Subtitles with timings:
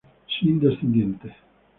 [0.35, 1.31] Sin descendientes.